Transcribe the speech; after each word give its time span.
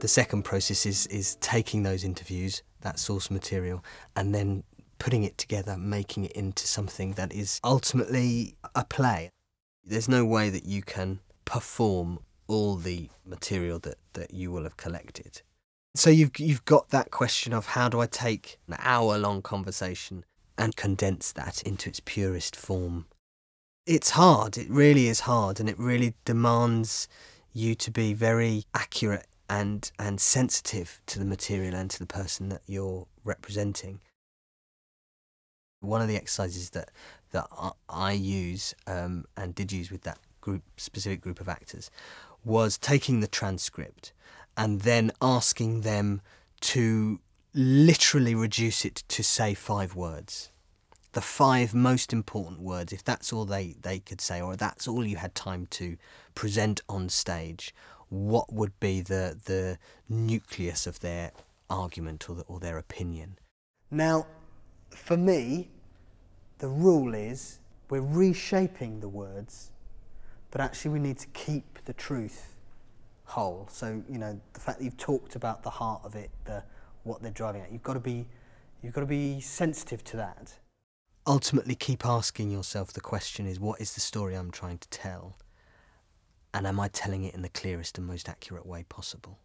The 0.00 0.08
second 0.08 0.42
process 0.42 0.84
is 0.84 1.06
is 1.06 1.36
taking 1.36 1.82
those 1.82 2.04
interviews, 2.04 2.62
that 2.82 2.98
source 2.98 3.30
material, 3.30 3.82
and 4.14 4.34
then 4.34 4.62
putting 4.98 5.24
it 5.24 5.38
together, 5.38 5.76
making 5.76 6.24
it 6.24 6.32
into 6.32 6.66
something 6.66 7.12
that 7.12 7.32
is 7.32 7.60
ultimately 7.64 8.56
a 8.74 8.84
play. 8.84 9.30
There's 9.84 10.08
no 10.08 10.24
way 10.24 10.50
that 10.50 10.66
you 10.66 10.82
can 10.82 11.20
perform 11.44 12.18
all 12.46 12.76
the 12.76 13.08
material 13.24 13.78
that, 13.80 13.96
that 14.12 14.32
you 14.32 14.50
will 14.50 14.64
have 14.64 14.76
collected. 14.76 15.42
So 15.94 16.10
you've 16.10 16.38
you've 16.38 16.64
got 16.66 16.90
that 16.90 17.10
question 17.10 17.54
of 17.54 17.66
how 17.66 17.88
do 17.88 18.00
I 18.00 18.06
take 18.06 18.58
an 18.68 18.76
hour 18.80 19.16
long 19.16 19.40
conversation 19.40 20.24
and 20.58 20.76
condense 20.76 21.32
that 21.32 21.62
into 21.62 21.88
its 21.88 22.00
purest 22.00 22.54
form. 22.54 23.06
It's 23.86 24.10
hard, 24.10 24.58
it 24.58 24.68
really 24.68 25.06
is 25.06 25.20
hard, 25.20 25.58
and 25.58 25.68
it 25.70 25.78
really 25.78 26.14
demands 26.24 27.08
you 27.54 27.74
to 27.76 27.90
be 27.90 28.12
very 28.12 28.64
accurate 28.74 29.26
and 29.48 29.90
and 29.98 30.20
sensitive 30.20 31.00
to 31.06 31.18
the 31.18 31.24
material 31.24 31.74
and 31.74 31.90
to 31.90 31.98
the 31.98 32.06
person 32.06 32.48
that 32.48 32.62
you're 32.66 33.06
representing. 33.24 34.00
One 35.80 36.00
of 36.02 36.08
the 36.08 36.16
exercises 36.16 36.70
that 36.70 36.90
that 37.32 37.46
I 37.88 38.12
use 38.12 38.74
um, 38.86 39.26
and 39.36 39.54
did 39.54 39.72
use 39.72 39.90
with 39.90 40.02
that 40.02 40.18
group 40.40 40.62
specific 40.76 41.20
group 41.20 41.40
of 41.40 41.48
actors 41.48 41.90
was 42.44 42.78
taking 42.78 43.20
the 43.20 43.26
transcript 43.26 44.12
and 44.56 44.82
then 44.82 45.10
asking 45.20 45.82
them 45.82 46.22
to 46.60 47.20
literally 47.52 48.34
reduce 48.34 48.84
it 48.84 49.02
to 49.08 49.22
say 49.22 49.54
five 49.54 49.94
words. 49.96 50.50
The 51.12 51.20
five 51.20 51.74
most 51.74 52.12
important 52.12 52.60
words, 52.60 52.92
if 52.92 53.02
that's 53.02 53.32
all 53.32 53.46
they, 53.46 53.74
they 53.80 53.98
could 53.98 54.20
say, 54.20 54.40
or 54.40 54.54
that's 54.54 54.86
all 54.86 55.04
you 55.04 55.16
had 55.16 55.34
time 55.34 55.66
to 55.70 55.96
present 56.34 56.82
on 56.88 57.08
stage, 57.08 57.74
what 58.08 58.52
would 58.52 58.78
be 58.80 59.00
the, 59.00 59.38
the 59.44 59.78
nucleus 60.08 60.86
of 60.86 61.00
their 61.00 61.32
argument 61.68 62.28
or, 62.28 62.36
the, 62.36 62.42
or 62.42 62.60
their 62.60 62.78
opinion? 62.78 63.38
Now, 63.90 64.26
for 64.90 65.16
me, 65.16 65.70
the 66.58 66.68
rule 66.68 67.14
is 67.14 67.60
we're 67.88 68.00
reshaping 68.00 69.00
the 69.00 69.08
words, 69.08 69.70
but 70.50 70.60
actually 70.60 70.92
we 70.92 70.98
need 70.98 71.18
to 71.18 71.26
keep 71.28 71.84
the 71.84 71.92
truth 71.92 72.56
whole. 73.26 73.68
So 73.70 74.02
you 74.08 74.18
know 74.18 74.40
the 74.54 74.60
fact 74.60 74.78
that 74.78 74.84
you've 74.84 74.96
talked 74.96 75.36
about 75.36 75.62
the 75.62 75.70
heart 75.70 76.02
of 76.04 76.14
it, 76.14 76.30
the 76.44 76.62
what 77.02 77.22
they're 77.22 77.30
driving 77.30 77.62
at. 77.62 77.70
You've 77.72 77.82
got 77.82 77.94
to 77.94 78.00
be 78.00 78.26
you've 78.82 78.94
got 78.94 79.02
to 79.02 79.06
be 79.06 79.40
sensitive 79.40 80.02
to 80.04 80.16
that. 80.16 80.54
Ultimately, 81.26 81.74
keep 81.74 82.06
asking 82.06 82.50
yourself 82.50 82.92
the 82.92 83.00
question: 83.00 83.46
Is 83.46 83.60
what 83.60 83.80
is 83.80 83.94
the 83.94 84.00
story 84.00 84.34
I'm 84.34 84.50
trying 84.50 84.78
to 84.78 84.88
tell, 84.88 85.36
and 86.54 86.66
am 86.66 86.80
I 86.80 86.88
telling 86.88 87.24
it 87.24 87.34
in 87.34 87.42
the 87.42 87.48
clearest 87.48 87.98
and 87.98 88.06
most 88.06 88.28
accurate 88.28 88.66
way 88.66 88.84
possible? 88.88 89.38